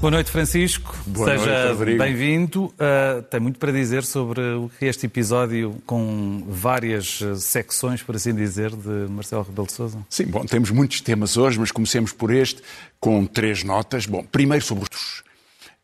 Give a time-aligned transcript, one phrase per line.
[0.00, 0.96] Boa noite, Francisco.
[1.06, 2.64] Boa Seja noite, bem-vindo.
[2.64, 4.40] Uh, tem muito para dizer sobre
[4.80, 9.98] este episódio com várias uh, secções, por assim dizer, de Marcelo Rebelo de Sousa.
[10.08, 12.62] Sim, bom, temos muitos temas hoje, mas comecemos por este,
[12.98, 14.06] com três notas.
[14.06, 15.22] Bom, primeiro sobre os,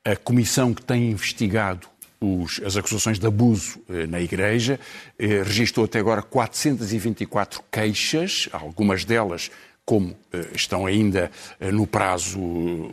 [0.02, 1.86] a comissão que tem investigado
[2.18, 4.80] os, as acusações de abuso eh, na Igreja
[5.18, 9.50] eh, registrou até agora 424 queixas, algumas delas
[9.84, 10.16] como
[10.54, 12.38] estão ainda eh, no prazo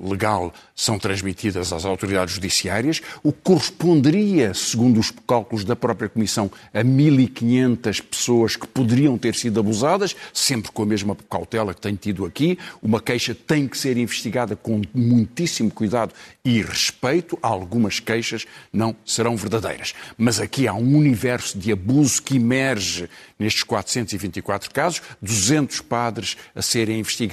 [0.01, 6.49] legal, são transmitidas às autoridades judiciárias, o que corresponderia, segundo os cálculos da própria Comissão,
[6.73, 11.97] a 1.500 pessoas que poderiam ter sido abusadas, sempre com a mesma cautela que tenho
[11.97, 12.57] tido aqui.
[12.81, 16.13] Uma queixa tem que ser investigada com muitíssimo cuidado
[16.43, 17.37] e respeito.
[17.41, 19.93] Algumas queixas não serão verdadeiras.
[20.17, 26.61] Mas aqui há um universo de abuso que emerge nestes 424 casos, 200 padres a
[26.61, 27.23] serem investigados,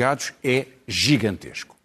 [0.42, 1.76] é gigantesco.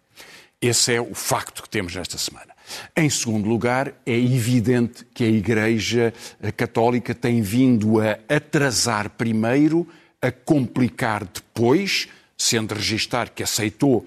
[0.60, 2.54] Esse é o facto que temos nesta semana.
[2.96, 6.12] Em segundo lugar, é evidente que a Igreja
[6.56, 9.86] Católica tem vindo a atrasar primeiro,
[10.20, 14.06] a complicar depois, sendo registar que aceitou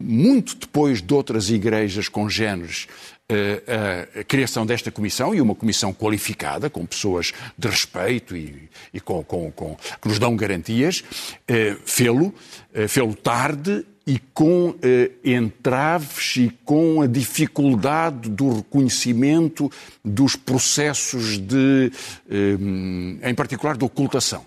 [0.00, 2.86] muito depois de outras igrejas congêneres
[3.30, 9.22] a criação desta comissão e uma comissão qualificada, com pessoas de respeito e, e com,
[9.22, 11.04] com, com, que nos dão garantias,
[11.46, 12.34] eh, fê-lo,
[12.72, 19.70] eh, fê-lo tarde e com eh, entraves e com a dificuldade do reconhecimento
[20.02, 21.92] dos processos de,
[23.22, 24.46] em particular, de ocultação,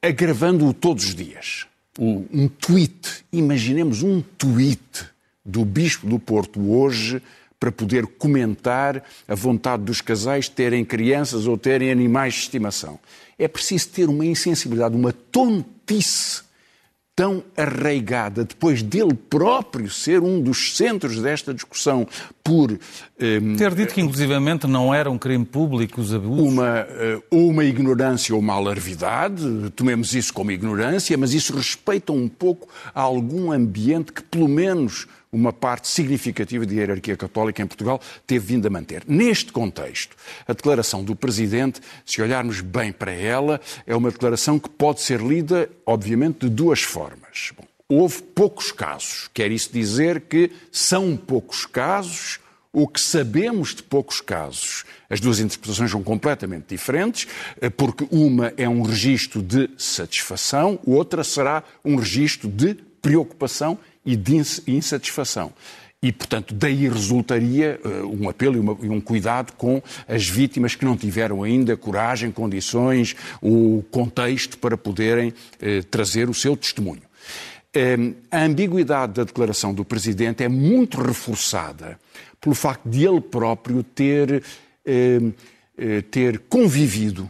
[0.00, 1.66] agravando-o todos os dias.
[1.98, 5.15] Um tweet, imaginemos um tweet
[5.46, 7.22] do Bispo do Porto hoje
[7.58, 12.98] para poder comentar a vontade dos casais terem crianças ou terem animais de estimação.
[13.38, 16.44] É preciso ter uma insensibilidade, uma tontice
[17.16, 22.06] tão arraigada, depois dele próprio ser um dos centros desta discussão,
[22.44, 22.72] por.
[22.72, 22.78] Um,
[23.18, 26.52] ehm, Ter dito que, inclusivamente, não era um crime público os abusos?
[26.52, 26.86] Uma,
[27.30, 29.42] ou uma ignorância ou uma alarvidade,
[29.74, 35.06] tomemos isso como ignorância, mas isso respeita um pouco a algum ambiente que, pelo menos,
[35.32, 39.02] uma parte significativa de hierarquia católica em Portugal teve vindo a manter.
[39.06, 40.16] Neste contexto,
[40.46, 45.20] a declaração do Presidente, se olharmos bem para ela, é uma declaração que pode ser
[45.20, 47.52] lida, obviamente, de duas formas.
[47.56, 52.40] Bom, houve poucos casos, quer isso dizer que são poucos casos
[52.76, 54.84] o que sabemos de poucos casos.
[55.08, 57.26] As duas interpretações são completamente diferentes,
[57.58, 64.16] eh, porque uma é um registro de satisfação, outra será um registro de preocupação e
[64.16, 64.36] de
[64.66, 65.52] insatisfação.
[66.02, 70.76] E, portanto, daí resultaria uh, um apelo e, uma, e, um cuidado com as vítimas
[70.76, 77.02] que não tiveram ainda coragem, condições, o contexto para poderem uh, trazer o seu testemunho.
[77.74, 81.98] Uh, a ambiguidade da declaração do Presidente é muito reforçada
[82.40, 84.44] pelo facto de ele próprio ter,
[86.12, 87.28] ter convivido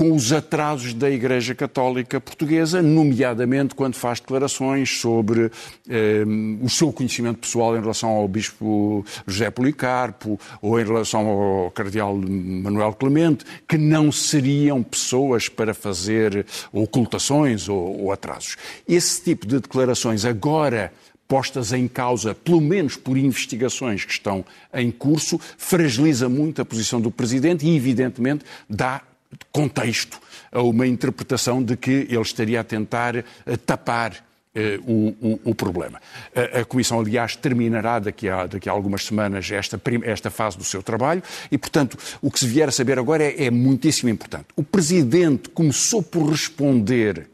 [0.00, 5.50] com os atrasos da Igreja Católica Portuguesa, nomeadamente quando faz declarações sobre
[5.86, 6.24] eh,
[6.62, 12.16] o seu conhecimento pessoal em relação ao Bispo José Policarpo ou em relação ao Cardeal
[12.16, 18.56] Manuel Clemente, que não seriam pessoas para fazer ocultações ou, ou atrasos.
[18.88, 20.90] Esse tipo de declarações agora
[21.28, 27.02] postas em causa, pelo menos por investigações que estão em curso, fragiliza muito a posição
[27.02, 29.02] do Presidente e, evidentemente, dá
[29.52, 30.18] contexto
[30.52, 33.24] a uma interpretação de que ele estaria a tentar eh,
[33.64, 34.24] tapar
[34.54, 36.00] eh, o, o, o, problema.
[36.34, 40.64] A, a, Comissão, aliás, terminará daqui a, daqui a algumas semanas esta, esta fase do
[40.64, 44.46] seu trabalho e, portanto, o que se vier a saber agora é, é muitíssimo importante.
[44.56, 47.28] O Presidente começou por responder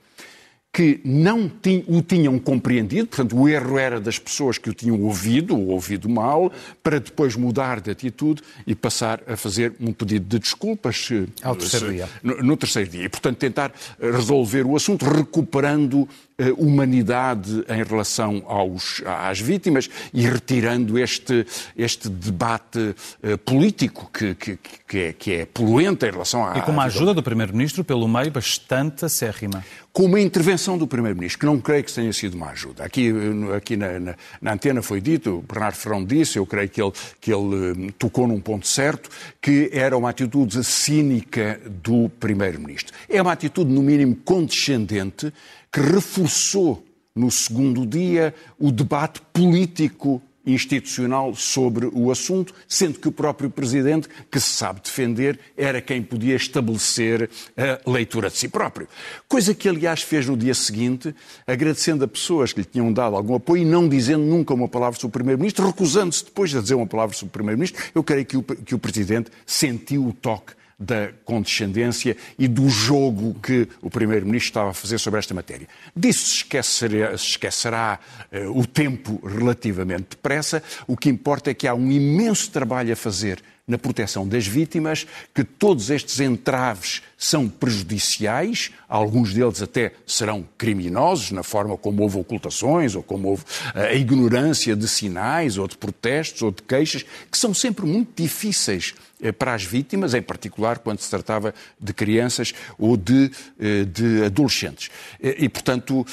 [0.72, 1.50] que não
[1.86, 6.06] o tinham compreendido, portanto, o erro era das pessoas que o tinham ouvido, ou ouvido
[6.06, 11.08] mal, para depois mudar de atitude e passar a fazer um pedido de desculpas
[11.42, 12.08] Ao terceiro dia.
[12.22, 13.04] No, no terceiro dia.
[13.04, 16.06] E, portanto, tentar resolver o assunto recuperando
[16.38, 24.34] eh, humanidade em relação aos, às vítimas e retirando este, este debate uh, político que,
[24.34, 26.58] que, que, é, que é poluente em relação à.
[26.58, 29.64] E com uma ajuda do Primeiro-Ministro pelo meio bastante acérrima.
[29.96, 32.84] Com uma intervenção do Primeiro-Ministro, que não creio que tenha sido uma ajuda.
[32.84, 33.10] Aqui,
[33.56, 36.92] aqui na, na, na antena foi dito, o Bernardo Ferrão disse, eu creio que ele,
[37.18, 39.08] que ele tocou num ponto certo,
[39.40, 42.94] que era uma atitude cínica do Primeiro-Ministro.
[43.08, 45.32] É uma atitude, no mínimo, condescendente
[45.72, 46.84] que reforçou
[47.14, 54.08] no segundo dia o debate político institucional sobre o assunto, sendo que o próprio Presidente,
[54.30, 58.88] que se sabe defender, era quem podia estabelecer a leitura de si próprio.
[59.28, 61.14] Coisa que, aliás, fez no dia seguinte,
[61.46, 64.98] agradecendo a pessoas que lhe tinham dado algum apoio e não dizendo nunca uma palavra
[64.98, 67.82] sobre o Primeiro-Ministro, recusando-se depois de dizer uma palavra sobre o Primeiro-Ministro.
[67.94, 73.34] Eu creio que o, que o Presidente sentiu o toque da condescendência e do jogo
[73.40, 75.66] que o Primeiro-Ministro estava a fazer sobre esta matéria.
[75.94, 77.98] Disso se esquecerá, se esquecerá
[78.30, 80.62] uh, o tempo relativamente depressa.
[80.86, 85.06] O que importa é que há um imenso trabalho a fazer na proteção das vítimas,
[85.34, 92.16] que todos estes entraves são prejudiciais, alguns deles até serão criminosos, na forma como houve
[92.16, 93.42] ocultações, ou como houve
[93.74, 98.22] eh, a ignorância de sinais, ou de protestos, ou de queixas, que são sempre muito
[98.22, 103.84] difíceis eh, para as vítimas, em particular quando se tratava de crianças ou de, eh,
[103.84, 104.90] de adolescentes.
[105.20, 106.06] E, portanto,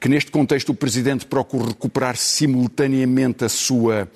[0.00, 4.08] que neste contexto o Presidente procure recuperar simultaneamente a sua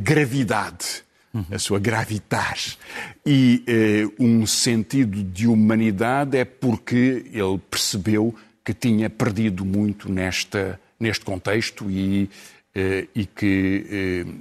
[0.00, 1.02] gravidade
[1.50, 2.78] a sua gravitas
[3.24, 8.34] e eh, um sentido de humanidade é porque ele percebeu
[8.64, 12.28] que tinha perdido muito nesta, neste contexto e,
[12.74, 14.32] eh, e que eh,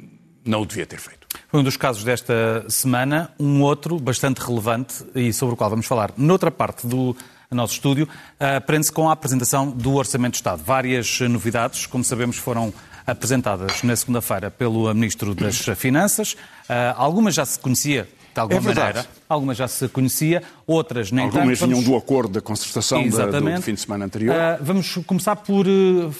[0.45, 1.27] não o devia ter feito.
[1.47, 5.85] Foi um dos casos desta semana, um outro bastante relevante e sobre o qual vamos
[5.85, 7.15] falar noutra parte do
[7.49, 10.63] nosso estúdio, uh, prende-se com a apresentação do Orçamento de Estado.
[10.63, 12.73] Várias novidades, como sabemos, foram
[13.05, 16.33] apresentadas na segunda-feira pelo Ministro das Finanças.
[16.33, 19.05] Uh, algumas já se conhecia de alguma é maneira.
[19.27, 21.69] Algumas já se conhecia, outras nem Algumas tanto.
[21.69, 24.35] vinham do acordo da concertação da, do fim de semana anterior.
[24.35, 26.13] Uh, vamos começar por uh,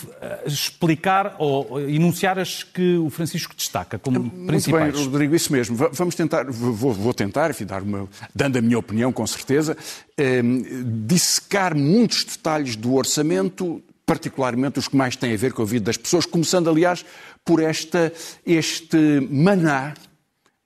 [0.45, 4.93] explicar ou enunciar as que o Francisco destaca como Muito principais.
[4.93, 5.77] bem, Rodrigo, isso mesmo.
[5.91, 9.77] Vamos tentar, vou, vou tentar, enfim, dar uma, dando a minha opinião, com certeza,
[11.05, 13.81] dissecar muitos detalhes do orçamento
[14.11, 17.05] particularmente os que mais têm a ver com a vida das pessoas, começando, aliás,
[17.45, 18.11] por esta,
[18.45, 19.93] este maná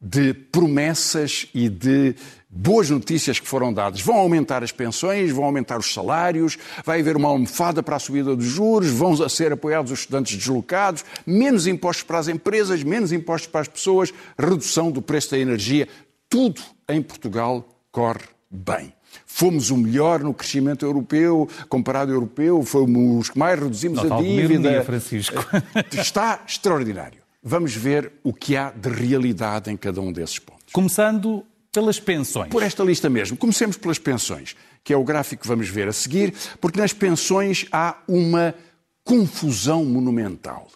[0.02, 2.16] de promessas e de
[2.50, 4.02] boas notícias que foram dadas.
[4.02, 8.36] Vão aumentar as pensões, vão aumentar os salários, vai haver uma almofada para a subida
[8.36, 13.48] dos juros, vão ser apoiados os estudantes deslocados, menos impostos para as empresas, menos impostos
[13.48, 15.88] para as pessoas, redução do preço da energia.
[16.28, 18.95] Tudo em Portugal corre bem.
[19.38, 24.18] Fomos o melhor no crescimento europeu, comparado ao europeu, fomos os que mais reduzimos Não,
[24.18, 24.70] a dívida.
[24.70, 25.46] Dia, Francisco.
[25.92, 27.20] Está extraordinário.
[27.44, 30.72] Vamos ver o que há de realidade em cada um desses pontos.
[30.72, 32.48] Começando pelas pensões.
[32.48, 33.36] Por esta lista mesmo.
[33.36, 37.66] Comecemos pelas pensões, que é o gráfico que vamos ver a seguir, porque nas pensões
[37.74, 38.56] há uma
[39.04, 40.70] confusão monumental.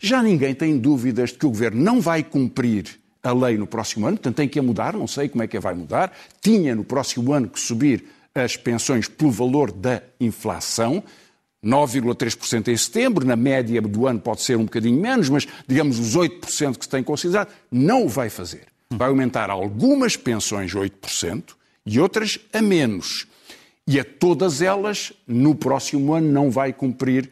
[0.00, 4.06] Já ninguém tem dúvidas de que o governo não vai cumprir a lei no próximo
[4.06, 6.12] ano, portanto tem que a mudar, não sei como é que vai mudar.
[6.40, 8.04] Tinha no próximo ano que subir
[8.34, 11.02] as pensões pelo valor da inflação.
[11.64, 16.16] 9,3% em setembro, na média do ano pode ser um bocadinho menos, mas digamos os
[16.16, 18.66] 8% que se tem considerado, não o vai fazer.
[18.90, 21.42] Vai aumentar algumas pensões 8%
[21.84, 23.26] e outras a menos.
[23.86, 27.30] E a todas elas, no próximo ano, não vai cumprir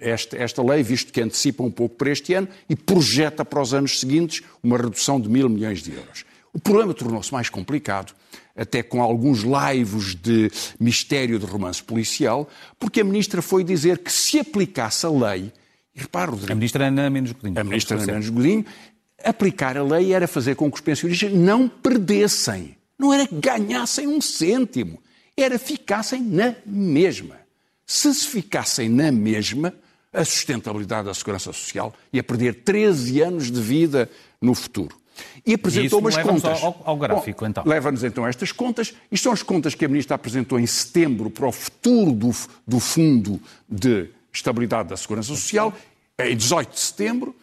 [0.00, 3.74] esta, esta lei, visto que antecipa um pouco para este ano e projeta para os
[3.74, 6.24] anos seguintes uma redução de mil milhões de euros.
[6.52, 8.14] O problema tornou-se mais complicado,
[8.56, 14.12] até com alguns laivos de mistério de romance policial, porque a ministra foi dizer que
[14.12, 15.52] se aplicasse a lei,
[15.94, 17.58] e repara, Rodrigo, a ministra Ana Menos Godinho.
[17.58, 18.64] A ministra Ana Menos Godinho,
[19.22, 24.06] aplicar a lei era fazer com que os pensionistas não perdessem, não era que ganhassem
[24.06, 24.98] um cêntimo,
[25.36, 27.41] era ficassem na mesma
[27.86, 29.72] se se ficassem na mesma,
[30.12, 34.10] a sustentabilidade da segurança social ia perder 13 anos de vida
[34.40, 34.96] no futuro.
[35.44, 36.62] E apresentou e umas contas.
[36.62, 37.64] Ao, ao gráfico, Bom, então.
[37.66, 38.94] Leva-nos então a estas contas.
[39.10, 42.30] Isto são as contas que a Ministra apresentou em setembro para o futuro do,
[42.66, 45.72] do Fundo de Estabilidade da Segurança Social,
[46.18, 47.34] em 18 de setembro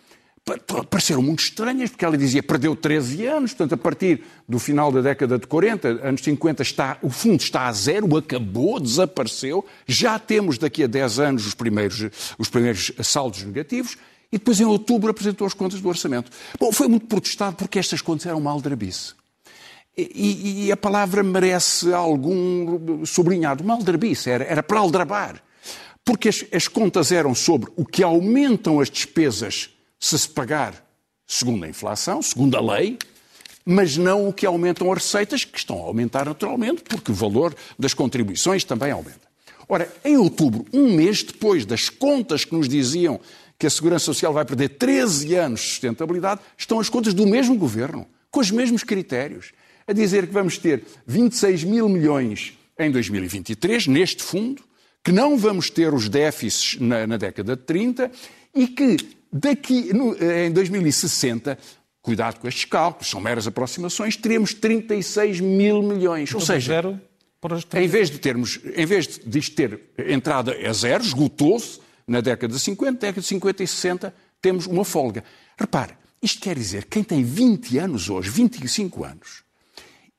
[0.89, 5.01] pareceram muito estranhas, porque ela dizia perdeu 13 anos, portanto, a partir do final da
[5.01, 10.57] década de 40, anos 50, está, o fundo está a zero, acabou, desapareceu, já temos
[10.57, 13.97] daqui a 10 anos os primeiros, os primeiros saldos negativos,
[14.31, 16.31] e depois em outubro apresentou as contas do orçamento.
[16.59, 19.13] Bom, foi muito protestado porque estas contas eram uma aldrabice.
[19.97, 23.63] E, e, a palavra merece algum sublinhado.
[23.63, 25.43] Uma aldrabice, era, era para aldrabar.
[26.05, 30.85] Porque as, as contas eram sobre o que aumentam as despesas se se pagar
[31.27, 32.97] segundo a inflação, segundo a lei,
[33.65, 37.55] mas não o que aumentam as receitas, que estão a aumentar naturalmente, porque o valor
[37.77, 39.29] das contribuições também aumenta.
[39.67, 43.19] Ora, em outubro, um mês depois das contas que nos diziam
[43.59, 47.55] que a Segurança Social vai perder 13 anos de sustentabilidade, estão as contas do mesmo
[47.55, 49.51] governo, com os mesmos critérios,
[49.85, 54.63] a dizer que vamos ter 26 mil milhões em 2023, neste fundo,
[55.03, 58.11] que não vamos ter os déficits na, na década de 30
[58.55, 58.97] e que
[59.31, 61.57] daqui no, em 2060,
[62.01, 66.29] cuidado com estes cálculos, são meras aproximações, teremos 36 mil milhões.
[66.29, 67.01] Então, Ou seja,
[67.41, 71.79] para os em vez de termos, em vez de isto ter entrada a zero, esgotou-se
[72.07, 75.23] na década de 50, década de 50 e 60, temos uma folga.
[75.57, 79.43] Repare, isto quer dizer, quem tem 20 anos hoje, 25 anos,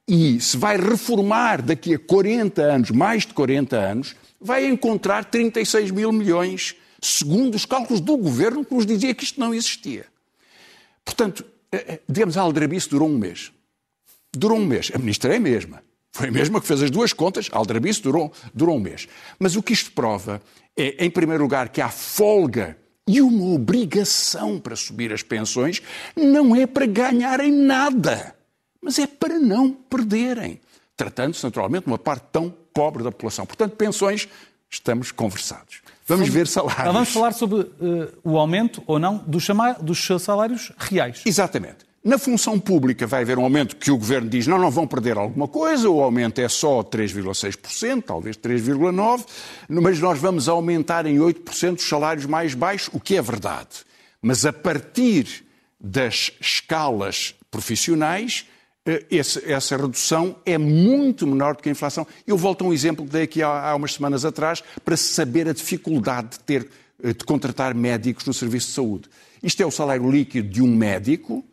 [0.09, 5.91] e se vai reformar daqui a 40 anos, mais de 40 anos, vai encontrar 36
[5.91, 10.07] mil milhões, segundo os cálculos do governo que nos dizia que isto não existia.
[11.05, 13.53] Portanto, eh, eh, digamos, a aldrabice durou um mês.
[14.33, 14.91] Durou um mês.
[14.95, 15.83] A ministra é a mesma.
[16.13, 19.09] Foi a mesma que fez as duas contas, a aldrabice durou, durou um mês.
[19.39, 20.43] Mas o que isto prova
[20.77, 22.77] é, em primeiro lugar, que há folga
[23.07, 25.83] e uma obrigação para subir as pensões,
[26.17, 28.35] não é para ganharem nada,
[28.81, 30.61] mas é para não perderem.
[30.97, 33.47] Tratando-se, naturalmente, de uma parte tão pobre da população.
[33.47, 34.29] Portanto, pensões,
[34.69, 35.81] estamos conversados.
[36.17, 36.81] Vamos ver salários.
[36.81, 37.69] Então, vamos falar sobre uh,
[38.25, 39.47] o aumento ou não dos,
[39.81, 41.23] dos salários reais.
[41.25, 41.91] Exatamente.
[42.03, 45.19] Na função pública vai haver um aumento que o Governo diz não, não vão perder
[45.19, 49.27] alguma coisa, o aumento é só 3,6%, talvez 3,9%,
[49.69, 53.85] mas nós vamos aumentar em 8% os salários mais baixos, o que é verdade.
[54.23, 55.45] Mas a partir
[55.79, 58.47] das escalas profissionais,
[58.87, 62.07] eh, essa redução é muito menor do que a inflação.
[62.27, 65.53] Eu volto a um exemplo que dei aqui há umas semanas atrás para saber a
[65.53, 66.69] dificuldade de ter
[67.03, 69.09] eh, de contratar médicos no serviço de saúde.
[69.43, 71.45] Isto é o salário líquido de um médico,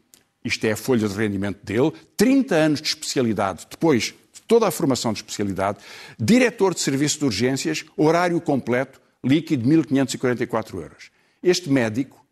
[0.43, 4.71] isto é a folha de rendimento dele, 30 anos de especialidade, depois de toda a
[4.71, 5.79] formação de especialidade,
[6.19, 11.11] diretor de serviço de urgências, horário completo, líquido 1.544 euros.
[11.41, 12.25] Este médico,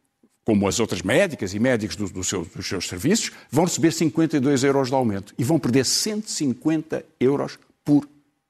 [0.45, 4.63] como as outras médicas e médicos do, do seu, dos seus serviços, vão receber 52
[4.63, 8.07] euros de aumento e vão perder 150 euros por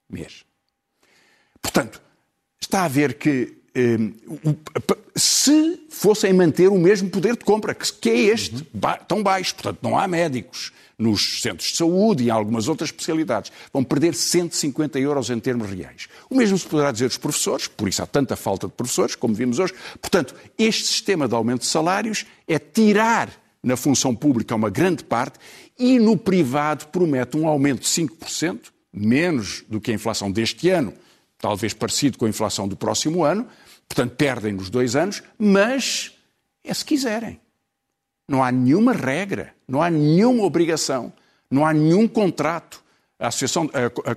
[0.10, 0.44] mês.
[1.62, 2.02] Portanto,
[2.62, 3.58] está a ver que
[5.16, 8.66] se fossem manter o mesmo poder de compra, que é este,
[9.08, 9.56] tão baixo.
[9.56, 13.52] Portanto, não há médicos nos centros de saúde e em algumas outras especialidades.
[13.72, 16.08] Vão perder 150 euros em termos reais.
[16.30, 19.34] O mesmo se poderá dizer dos professores, por isso há tanta falta de professores, como
[19.34, 19.74] vimos hoje.
[20.02, 23.30] Portanto, este sistema de aumento de salários é tirar
[23.62, 25.40] na função pública uma grande parte
[25.78, 28.60] e no privado promete um aumento de 5%,
[28.94, 30.94] menos do que a inflação deste ano,
[31.38, 33.48] talvez parecido com a inflação do próximo ano,
[33.88, 36.14] Portanto, perdem nos dois anos, mas
[36.64, 37.40] é se quiserem.
[38.27, 41.13] Não há nenhuma regra, não há nenhuma obrigação,
[41.50, 42.84] não há nenhum contrato.
[43.17, 44.12] A, Associação, a, a,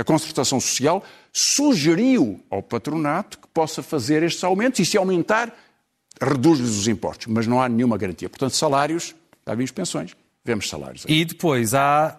[0.00, 5.54] a, Concertação Social sugeriu ao patronato que possa fazer estes aumentos e, se aumentar,
[6.20, 7.26] reduz-lhes os impostos.
[7.26, 8.30] Mas não há nenhuma garantia.
[8.30, 9.14] Portanto, salários,
[9.46, 11.04] já vimos pensões, vemos salários.
[11.06, 12.18] E depois há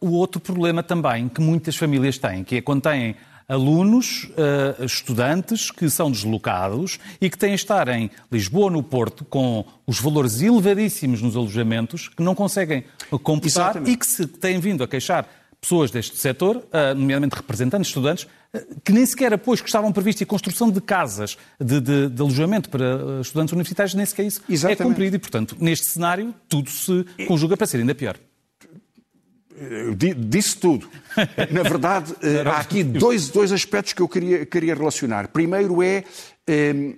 [0.00, 3.14] uh, o outro problema também que muitas famílias têm, que é quando têm
[3.48, 9.24] alunos, uh, estudantes que são deslocados e que têm de estar em Lisboa, no Porto,
[9.24, 12.84] com os valores elevadíssimos nos alojamentos, que não conseguem
[13.22, 13.90] computar Exatamente.
[13.90, 15.28] e que se têm vindo a queixar
[15.60, 18.26] pessoas deste setor, uh, nomeadamente representantes, estudantes,
[18.84, 22.68] que nem sequer apoios que estavam previstos e construção de casas de, de, de alojamento
[22.68, 24.82] para estudantes universitários, nem sequer isso é Exatamente.
[24.82, 25.16] é cumprido.
[25.16, 28.18] E, portanto, neste cenário, tudo se conjuga para ser ainda pior
[30.16, 30.88] disse tudo.
[31.50, 35.28] Na verdade, eh, há aqui dois, dois aspectos que eu queria, queria relacionar.
[35.28, 36.04] Primeiro é
[36.46, 36.94] eh,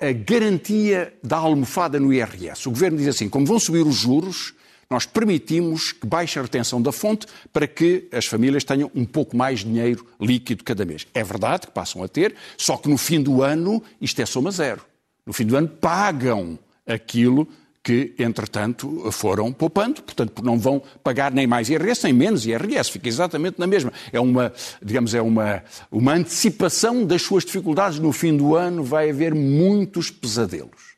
[0.00, 2.68] a, a, a, garantia da almofada no IRS.
[2.68, 4.54] O governo diz assim: como vão subir os juros,
[4.90, 9.36] nós permitimos que baixe a retenção da fonte para que as famílias tenham um pouco
[9.36, 11.06] mais de dinheiro líquido cada mês.
[11.12, 14.50] É verdade que passam a ter, só que no fim do ano isto é soma
[14.50, 14.82] zero.
[15.26, 17.46] No fim do ano pagam aquilo
[17.82, 23.08] que, entretanto, foram poupando, portanto, não vão pagar nem mais IRS, nem menos IRS, fica
[23.08, 23.92] exatamente na mesma.
[24.12, 27.98] É uma, digamos, é uma, uma antecipação das suas dificuldades.
[27.98, 30.96] No fim do ano vai haver muitos pesadelos.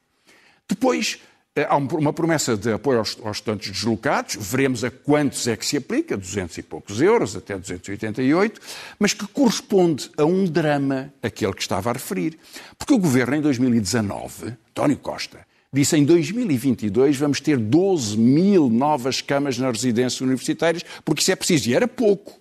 [0.69, 1.21] Depois,
[1.55, 5.67] eh, há uma promessa de apoio aos, aos estudantes deslocados, veremos a quantos é que
[5.67, 8.61] se aplica, 200 e poucos euros, até 288,
[8.99, 12.39] mas que corresponde a um drama, aquele que estava a referir.
[12.79, 19.21] Porque o governo, em 2019, António Costa, disse em 2022 vamos ter 12 mil novas
[19.21, 21.71] camas nas residências universitárias, porque isso é preciso.
[21.71, 22.41] E era pouco.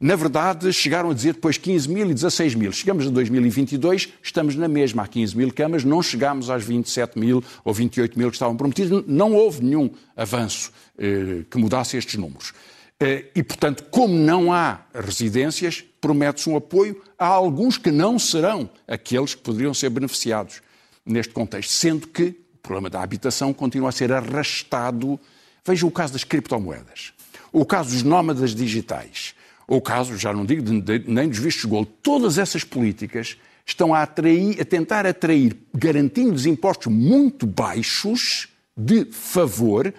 [0.00, 2.72] Na verdade, chegaram a dizer depois 15 mil e 16 mil.
[2.72, 7.44] Chegamos a 2022, estamos na mesma, há 15 mil camas, não chegámos às 27 mil
[7.62, 9.04] ou 28 mil que estavam prometidos.
[9.06, 12.54] Não houve nenhum avanço eh, que mudasse estes números.
[12.98, 18.70] Eh, e, portanto, como não há residências, promete-se um apoio a alguns que não serão
[18.88, 20.62] aqueles que poderiam ser beneficiados
[21.04, 25.18] neste contexto, sendo que problema da habitação continua a ser arrastado.
[25.64, 27.12] Veja o caso das criptomoedas,
[27.52, 29.34] o caso dos nómadas digitais,
[29.66, 31.86] o caso, já não digo de, de, nem dos vistos de golo.
[31.86, 39.92] Todas essas políticas estão a, atrair, a tentar atrair, garantindo-lhes impostos muito baixos, de favor,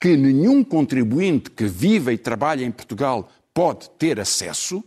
[0.00, 4.84] que nenhum contribuinte que viva e trabalha em Portugal pode ter acesso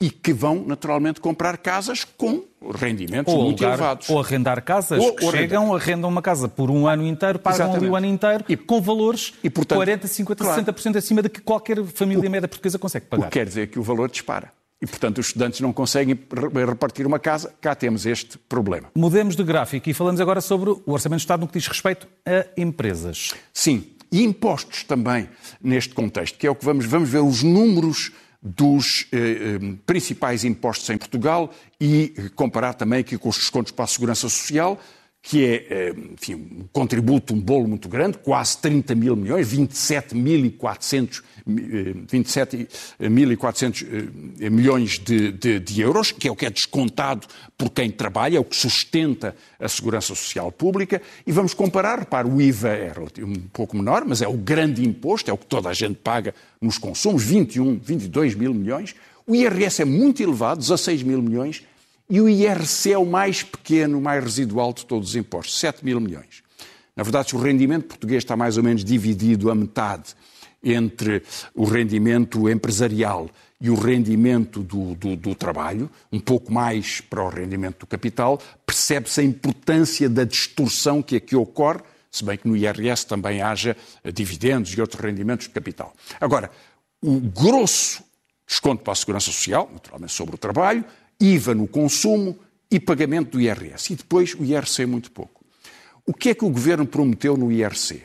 [0.00, 2.42] e que vão naturalmente comprar casas com
[2.72, 4.10] rendimentos ou muito alugar, elevados.
[4.10, 7.74] Ou arrendar casas Ou- que ou chegam, arrendam uma casa por um ano inteiro, pagam
[7.74, 10.60] ali o ano inteiro E- com valores e, portanto, 40, 50, claro.
[10.60, 13.24] 60% acima de que qualquer família média portuguesa consegue O pagar.
[13.30, 14.50] que quer dizer que o valor dispara.
[14.82, 17.54] E, portanto, os estudantes não conseguem re- repartir uma casa.
[17.60, 18.88] Cá temos este problema.
[18.94, 22.06] Mudemos de gráfico e falamos agora sobre o Orçamento de Estado no que diz respeito
[22.26, 23.30] a empresas.
[23.52, 25.28] Sim, e impostos também
[25.62, 28.12] neste contexto, que é o que vamos, vamos ver os números
[28.44, 33.86] dos eh, eh, principais impostos em Portugal e comparar também aqui com os descontos para
[33.86, 34.78] a segurança social,
[35.26, 41.22] que é, eh, enfim, um contributo, um bolo muito grande, quase 30 mil milhões, 27.400
[41.46, 43.86] eh, 27.400
[44.38, 47.26] eh, milhões de, de, de euros, que é o que é descontado
[47.56, 52.28] por quem trabalha, é o que sustenta a segurança social pública, e vamos comparar, repare,
[52.28, 52.92] o IVA é
[53.24, 56.34] um pouco menor, mas é o grande imposto, é o que toda a gente paga
[56.60, 58.94] nos consumos, 21, 22 mil milhões,
[59.26, 61.62] o IRS é muito elevado, 16 mil milhões,
[62.14, 65.84] e o IRC é o mais pequeno, o mais residual de todos os impostos, 7
[65.84, 66.44] mil milhões.
[66.94, 70.14] Na verdade, se o rendimento português está mais ou menos dividido a metade
[70.62, 71.24] entre
[71.56, 73.28] o rendimento empresarial
[73.60, 78.40] e o rendimento do, do- do trabalho, um pouco mais para o rendimento do capital,
[78.64, 81.80] percebe-se a importância da distorção que aqui ocorre,
[82.12, 83.76] se bem que no IRS também haja
[84.12, 85.92] dividendos e outros rendimentos de capital.
[86.20, 86.48] Agora,
[87.02, 88.04] o grosso
[88.46, 90.84] desconto para a segurança social, naturalmente sobre o trabalho,
[91.20, 92.38] IVA no consumo
[92.70, 93.92] e pagamento do IRS.
[93.92, 95.44] E depois o IRC muito pouco.
[96.06, 98.02] O que é que o governo prometeu no IRC?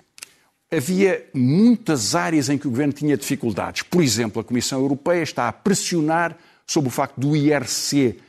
[0.72, 3.82] Havia muitas áreas em que o governo tinha dificuldades.
[3.82, 8.20] Por exemplo, a Comissão Europeia está a pressionar sobre o facto do IRC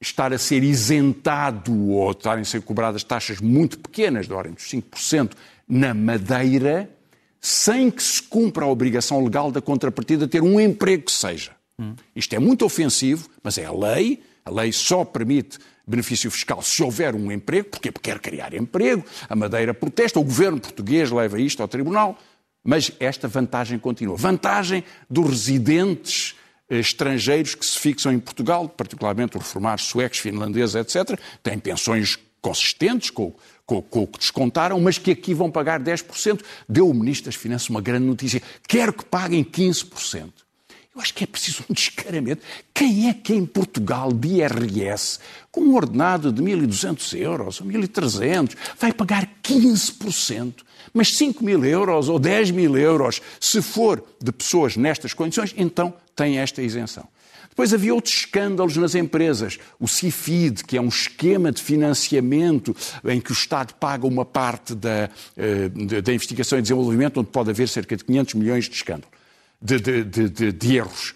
[0.00, 4.64] estar a ser isentado ou estarem a ser cobradas taxas muito pequenas, da ordem dos
[4.64, 5.32] 5%,
[5.66, 6.88] na Madeira,
[7.40, 11.57] sem que se cumpra a obrigação legal da contrapartida ter um emprego que seja.
[12.14, 14.22] Isto é muito ofensivo, mas é a lei.
[14.44, 17.68] A lei só permite benefício fiscal se houver um emprego.
[17.68, 19.04] Porque quer criar emprego.
[19.28, 22.18] A Madeira protesta, o governo português leva isto ao tribunal.
[22.64, 24.16] Mas esta vantagem continua.
[24.16, 26.34] Vantagem dos residentes
[26.68, 32.18] eh, estrangeiros que se fixam em Portugal, particularmente os reformados suecos, finlandeses, etc., têm pensões
[32.42, 33.32] consistentes com,
[33.64, 36.42] com- com o que descontaram, mas que aqui vão pagar 10%.
[36.68, 38.42] Deu o Ministro das Finanças uma grande notícia.
[38.66, 40.30] Quero que paguem 15%.
[40.94, 42.42] Eu acho que é preciso um descaramento.
[42.74, 45.18] Quem é que em Portugal, de IRS,
[45.52, 50.54] com um ordenado de 1.200 euros ou 1.300, vai pagar 15%?
[50.92, 55.92] Mas 5 mil euros ou 10 mil euros, se for de pessoas nestas condições, então
[56.16, 57.06] tem esta isenção.
[57.50, 59.58] Depois havia outros escândalos nas empresas.
[59.80, 62.74] O CIFID, que é um esquema de financiamento
[63.04, 65.68] em que o Estado paga uma parte da, eh,
[66.00, 69.08] da- investigação e desenvolvimento, onde pode haver cerca de 500 milhões de escândalo,
[69.60, 71.14] de, de- de- de- erros.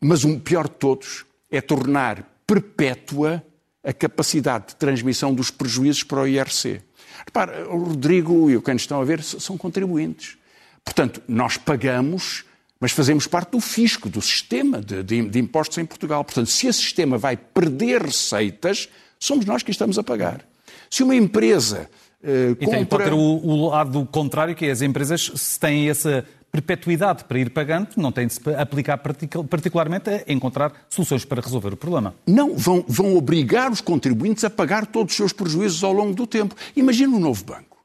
[0.00, 3.42] Mas o pior de todos é tornar perpétua
[3.82, 6.82] a capacidade de transmissão dos prejuízos para o IRC.
[7.24, 10.36] Repara, o Rodrigo e o que nos estão a ver são contribuintes.
[10.84, 12.44] Portanto, nós pagamos,
[12.80, 16.24] mas fazemos parte do fisco, do sistema de, de- de impostos em Portugal.
[16.24, 20.44] Portanto, se esse sistema vai perder receitas, somos nós que estamos a pagar.
[20.90, 21.88] Se uma empresa
[22.22, 23.04] eh, E tem, pode compra...
[23.04, 27.50] ter o, o lado contrário, que é as empresas, se têm essa perpetuidade para ir
[27.50, 32.14] pagando, não têm de se aplicar partic- particularmente a encontrar soluções para resolver o problema.
[32.26, 36.26] Não, vão, vão obrigar os contribuintes a pagar todos os seus prejuízos ao longo do
[36.26, 36.54] tempo.
[36.74, 37.78] Imagina um novo banco.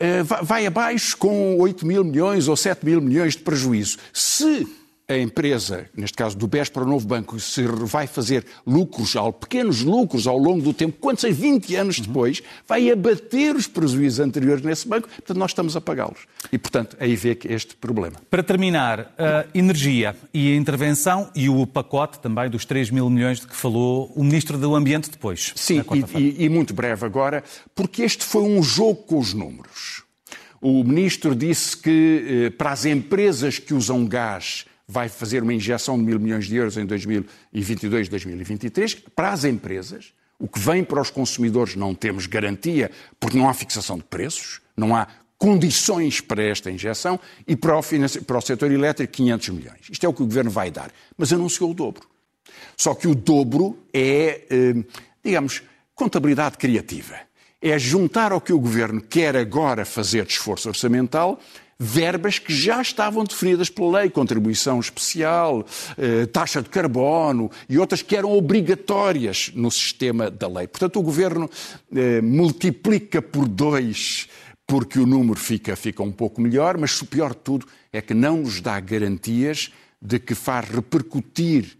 [0.00, 3.98] Eh, vai- vai abaixo com 8 mil milhões ou 7 mil milhões de prejuízo.
[4.12, 4.66] Se
[5.10, 9.80] a empresa, neste caso do BES para o novo banco, se vai fazer lucros, pequenos
[9.82, 14.62] lucros ao longo do tempo, quando sei 20 anos depois, vai abater os prejuízos anteriores
[14.62, 16.26] nesse banco, portanto nós estamos a pagá-los.
[16.52, 18.16] E, portanto, aí vê que este problema.
[18.30, 23.40] Para terminar, a energia e a intervenção e o pacote também dos 3 mil milhões
[23.40, 25.52] de que falou o Ministro do Ambiente depois.
[25.56, 25.82] Sim,
[26.14, 27.42] e, e- e muito breve agora,
[27.74, 30.02] porque este foi um jogo com os números.
[30.60, 35.98] O ministro disse que eh, para as empresas que usam gás vai fazer uma injeção
[35.98, 38.94] de mil milhões de euros em 2022, 2023.
[39.14, 43.54] Para as empresas, o que vem para os consumidores não temos garantia, porque não há
[43.54, 47.82] fixação de preços, não há condições para esta injeção, e para o,
[48.26, 49.80] para o setor elétrico 500 milhões.
[49.90, 52.08] Isto é o que o governo vai dar, mas anunciou o dobro.
[52.76, 54.74] Só que o dobro é, eh,
[55.22, 55.62] digamos,
[55.94, 57.16] contabilidade criativa.
[57.60, 61.40] É juntar ao que o governo quer agora fazer de esforço orçamental,
[61.78, 65.64] verbas que já estavam definidas pela lei, contribuição especial,
[65.96, 70.66] eh, taxa de carbono e outras que eram obrigatórias no sistema da lei.
[70.66, 71.48] Portanto, o governo
[71.94, 74.28] eh, multiplica por dois
[74.66, 78.12] porque o número fica, fica um pouco melhor, mas o pior de tudo é que
[78.12, 81.77] não nos dá garantias de que faz repercutir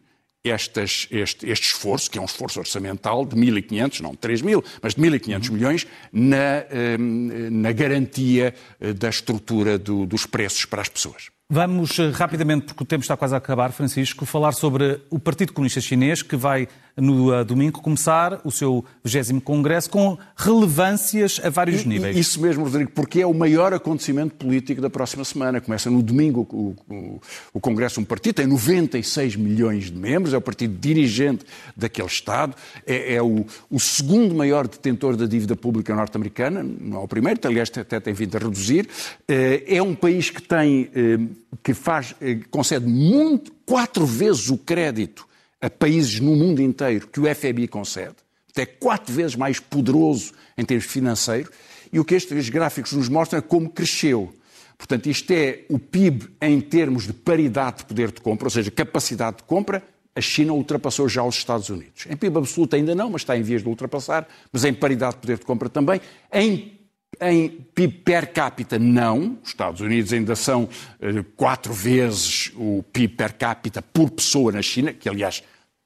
[0.51, 4.95] estas, este, este, esforço, que é um esforço orçamental de 1.500, não de 3.000, mas
[4.95, 10.89] de 1.500 milhões, na, ehm, na garantia eh, da estrutura do, dos preços para as
[10.89, 11.31] pessoas.
[11.51, 15.55] Vamos eh, rapidamente, porque o tempo está quase a acabar, Francisco, falar sobre o Partido
[15.55, 16.69] Comunista Chinês, que vai
[17.01, 22.17] no uh, domingo começar o seu 20 Congresso com relevâncias a vários e, níveis.
[22.17, 25.61] Isso mesmo, Rodrigo, porque é o maior acontecimento político da próxima semana.
[25.61, 27.21] Começa no domingo o, o,
[27.55, 31.45] o Congresso, um partido, tem 96 milhões de membros, é o partido dirigente
[31.77, 32.55] daquele Estado,
[32.87, 37.41] é, é o, o, segundo maior detentor da dívida pública norte-americana, não é o primeiro,
[37.45, 38.89] aliás, até tem vindo a reduzir.
[39.29, 41.19] Eh, é um país que tem, eh,
[41.63, 45.28] que faz, eh, concede muito, quatro vezes o crédito
[45.61, 48.17] a países no mundo inteiro que o FMI concede,
[48.57, 51.51] é quatro vezes mais poderoso em termos financeiros,
[51.93, 54.35] e o que estes gráficos nos mostram é como cresceu.
[54.77, 58.71] Portanto, isto é o PIB em termos de paridade de poder de compra, ou seja,
[58.71, 59.83] capacidade de compra,
[60.15, 62.07] a China ultrapassou já os Estados Unidos.
[62.11, 65.21] Em PIB absoluto ainda não, mas está em vias de ultrapassar, mas em paridade de
[65.21, 66.01] poder de compra também.
[66.33, 66.78] Em
[67.21, 69.39] em PIB per capita, não.
[69.43, 70.69] Os Estados Unidos ainda são
[71.01, 75.43] eh, quatro vezes o PIB per capita por pessoa na China, que aliás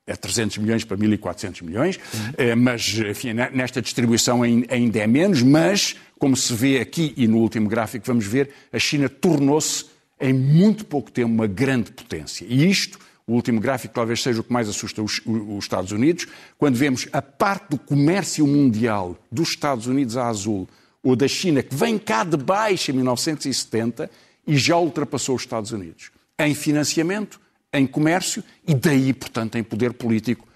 [0.07, 2.57] é 300 milhões para 1.400 milhões, uhum.
[2.57, 7.69] mas enfim, nesta distribuição ainda é menos, mas, como se vê aqui e no último
[7.69, 9.87] gráfico vamos ver, a China tornou-se
[10.21, 12.45] em muito pouco tempo uma grande potência.
[12.49, 16.27] E isto, o último gráfico talvez seja o que mais assusta os, os Estados Unidos,
[16.59, 20.69] quando vemos a parte do comércio mundial dos Estados Unidos a azul
[21.03, 24.11] ou da China, que vem cá de baixo em 1970
[24.47, 26.11] e já ultrapassou os Estados Unidos.
[26.39, 27.41] Em financiamento,
[27.73, 30.47] em comércio e daí, portanto, em poder político.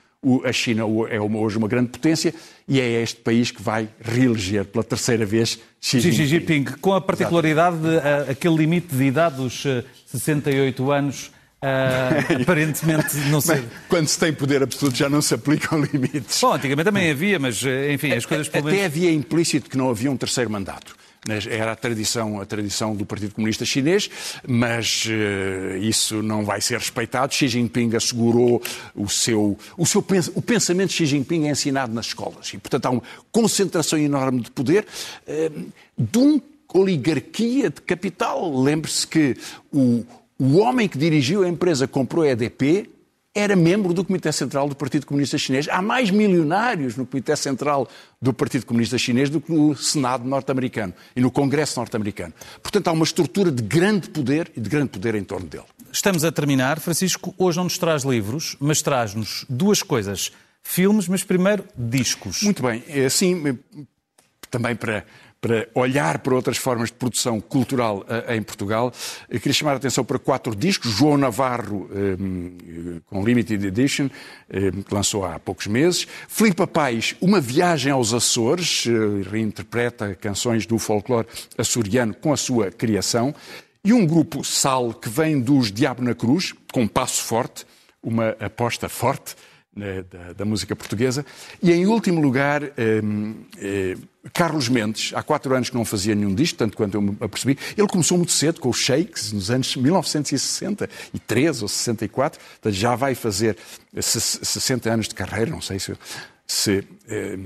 [0.44, 2.34] A China é hoje uma grande potência
[2.66, 6.16] e é este país que vai reeleger pela terceira vez Xi Jinping.
[6.16, 11.30] Xi Jinping com a particularidade de uh, aquele limite de idade dos uh, 68 anos
[11.62, 13.64] Uh, aparentemente não sei.
[13.88, 16.40] Quando se tem poder absoluto já não se aplicam limites.
[16.40, 18.84] Bom, antigamente também havia, mas enfim, as coisas Até menos...
[18.84, 20.94] havia implícito que não havia um terceiro mandato.
[21.50, 24.08] Era a tradição, a tradição do Partido Comunista Chinês,
[24.46, 27.34] mas uh, isso não vai ser respeitado.
[27.34, 28.62] Xi Jinping assegurou
[28.94, 32.86] o seu, o seu o pensamento de Xi Jinping é ensinado nas escolas e, portanto,
[32.86, 34.86] há uma concentração enorme de poder
[35.26, 36.40] uh, de uma
[36.72, 38.62] oligarquia de capital.
[38.62, 39.36] Lembre-se que
[39.72, 40.04] o,
[40.38, 42.90] o homem que dirigiu a empresa comprou a EDP
[43.36, 45.68] era membro do Comitê Central do Partido Comunista Chinês.
[45.68, 47.86] Há mais milionários no Comitê Central
[48.20, 52.32] do Partido Comunista Chinês do que no Senado norte-americano e no Congresso norte-americano.
[52.62, 55.64] Portanto, há uma estrutura de grande poder e de grande poder em torno dele.
[55.92, 56.80] Estamos a terminar.
[56.80, 60.32] Francisco, hoje não nos traz livros, mas traz-nos duas coisas.
[60.62, 62.42] Filmes, mas primeiro discos.
[62.42, 62.82] Muito bem.
[63.04, 63.58] Assim,
[64.50, 65.04] também para
[65.46, 68.92] para olhar para outras formas de produção cultural eh, em Portugal.
[69.30, 70.90] Eu queria chamar a atenção para quatro discos.
[70.90, 74.08] João Navarro, eh, com Limited Edition,
[74.50, 76.08] eh, que lançou há poucos meses.
[76.26, 78.86] Filipe Pais, Uma Viagem aos Açores,
[79.30, 83.32] reinterpreta canções do folclore açoriano com a sua criação.
[83.84, 87.64] E um grupo Sal, que vem dos Diabo na Cruz, com Passo Forte,
[88.02, 89.36] uma aposta forte
[89.76, 91.24] da, da, música portuguesa.
[91.62, 92.72] E, em último lugar, eh,
[93.58, 93.96] eh,
[94.32, 97.58] Carlos Mendes, há quatro anos que não fazia nenhum disco, tanto quanto eu me apercebi.
[97.76, 103.58] Ele começou muito cedo com os Shakes, nos anos 1963 ou 64, já vai fazer
[104.00, 105.92] 60 anos de carreira, não sei se
[106.48, 107.36] se eh,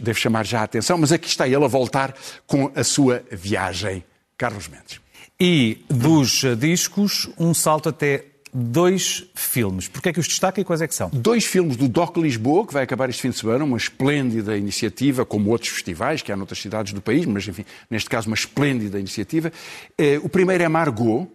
[0.00, 2.12] devo chamar já a atenção, mas aqui está ele a voltar
[2.48, 4.02] com a sua viagem,
[4.36, 5.00] Carlos Mendes.
[5.38, 9.88] E dos discos, um salto até dois filmes.
[9.88, 11.10] Porquê é que os destaca e quais é que são?
[11.12, 15.26] Dois filmes do DOC Lisboa, que vai acabar este fim de semana, uma esplêndida iniciativa,
[15.26, 18.98] como outros festivais que há noutras cidades do país, mas enfim, neste caso uma esplêndida
[18.98, 19.52] iniciativa.
[19.98, 21.28] Eh, o primeiro é Margot,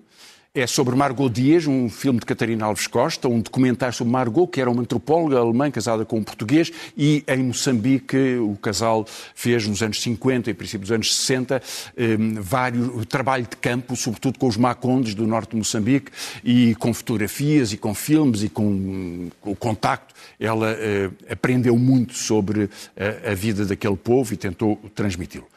[0.54, 4.60] é sobre Margot Dias, um filme de Catarina Alves Costa, um documentário sobre Margot, que
[4.60, 9.84] era uma antropóloga alemã casada com um português, e em Moçambique o casal fez nos
[9.84, 11.62] anos 50 e princípio dos anos 60
[11.98, 16.12] um, vários trabalho de campo, sobretudo com os macondes do norte de Moçambique,
[16.44, 20.16] e com fotografias e com filmes e com, com o contacto.
[20.40, 25.48] Ela uh, aprendeu muito sobre a, a vida daquele povo e tentou transmiti-lo.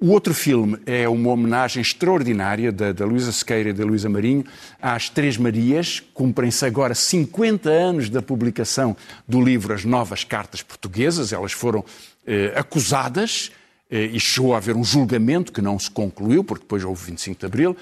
[0.00, 4.44] O outro filme é uma homenagem extraordinária da, da Luísa Sequeira e da Luísa Marinho
[4.80, 6.02] às Três Marias.
[6.12, 8.96] Cumprem-se agora 50 anos da publicação
[9.28, 11.32] do livro As Novas Cartas Portuguesas.
[11.32, 11.84] Elas foram
[12.26, 13.52] eh, acusadas
[13.88, 17.46] e chegou a haver um julgamento que não se concluiu, porque depois houve 25 de
[17.46, 17.76] Abril.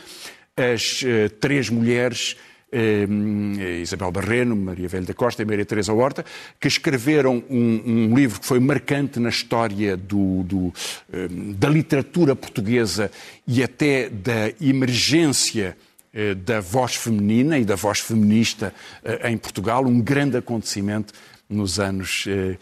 [0.57, 1.05] As
[1.40, 2.37] três mulheres
[3.83, 6.25] Isabel Barreno, Maria Velho da Costa e Maria Teresa Horta,
[6.59, 10.73] que escreveram um, um livro que foi marcante na história do, do,
[11.57, 13.11] da literatura portuguesa
[13.47, 15.77] e até da emergência
[16.13, 21.15] eh, da voz feminina e da voz feminista eh, em Portugal, um grande acontecimento
[21.49, 22.59] nos anos eh,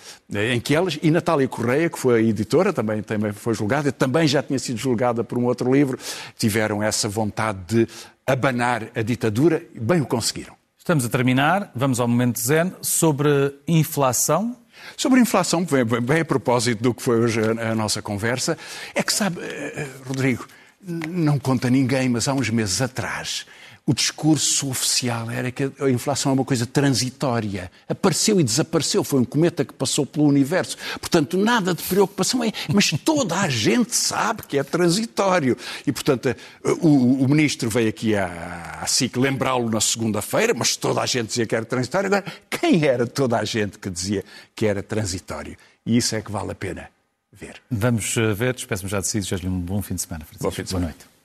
[0.53, 4.29] em que elas, e Natália Correia, que foi a editora, também, também foi julgada, também
[4.29, 5.99] já tinha sido julgada por um outro livro,
[6.37, 7.88] tiveram essa vontade de
[8.28, 10.54] abanar a ditadura e bem o conseguiram.
[10.76, 14.54] Estamos a terminar, vamos ao momento zen, sobre inflação.
[14.96, 18.56] Sobre inflação, bem, bem a propósito do que foi hoje a, a nossa conversa,
[18.94, 20.46] é que sabe, eh, Rodrigo,
[20.80, 23.44] não conta ninguém, mas há uns meses atrás
[23.88, 27.72] o discurso oficial era que a inflação é uma coisa transitória.
[27.88, 29.03] Apareceu e desapareceu.
[29.03, 30.77] Foi um cometa que passou pelo universo.
[31.01, 32.44] Portanto, nada de preocupação.
[32.44, 35.57] É, mas toda a gente sabe que é transitório.
[35.87, 36.37] E, portanto,
[36.83, 41.29] o, o ministro veio aqui à, à SIC lembrá-lo na segunda-feira, mas toda a gente
[41.29, 42.09] dizia que era transitório.
[42.09, 44.22] Agora, quem era toda a gente que dizia
[44.55, 45.57] que era transitório?
[45.87, 46.90] E isso é que vale a pena
[47.33, 47.55] ver.
[47.70, 48.53] Vamos eh, ver.
[48.53, 49.18] Despeço-me já de si.
[49.18, 50.27] Desejo-lhe um bom fim de semana.
[50.38, 50.88] Bom fim de semana.
[50.88, 51.17] Boa noite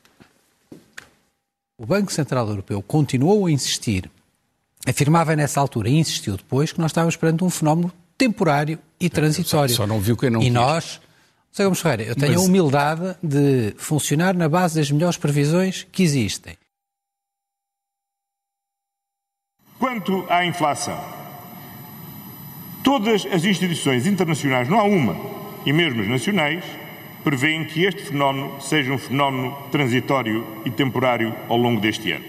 [1.78, 4.10] o Banco Central Europeu continuou a insistir,
[4.88, 9.74] afirmava nessa altura e insistiu depois que nós estávamos perante um fenómeno temporário e transitório.
[9.74, 10.54] Só, só não viu quem não E quis.
[10.54, 11.02] nós,
[11.52, 11.64] Sr.
[11.64, 12.42] Gomes Ferreira, eu tenho Mas...
[12.42, 16.56] a humildade de funcionar na base das melhores previsões que existem.
[19.80, 20.98] Quanto à inflação,
[22.84, 25.16] todas as instituições internacionais, não há uma,
[25.66, 26.64] e mesmo as nacionais,
[27.24, 32.26] prevêem que este fenómeno seja um fenómeno transitório e temporário ao longo deste ano.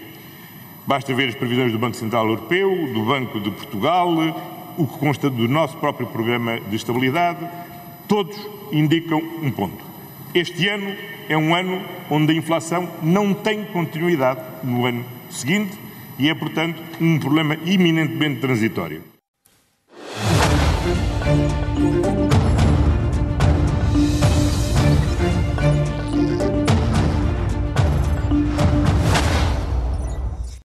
[0.87, 4.09] Basta ver as previsões do Banco Central Europeu, do Banco de Portugal,
[4.77, 7.39] o que consta do nosso próprio programa de estabilidade,
[8.07, 8.37] todos
[8.71, 9.83] indicam um ponto.
[10.33, 10.93] Este ano
[11.27, 15.77] é um ano onde a inflação não tem continuidade no ano seguinte
[16.19, 19.01] e é, portanto, um problema eminentemente transitório.